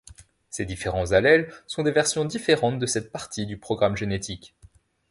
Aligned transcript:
Ces 0.49 0.65
différents 0.65 1.11
allèles 1.11 1.53
sont 1.67 1.83
des 1.83 1.91
versions 1.91 2.25
différentes 2.25 2.79
de 2.79 2.87
cette 2.87 3.11
partie 3.11 3.45
du 3.45 3.59
programme 3.59 3.95
génétique. 3.95 4.55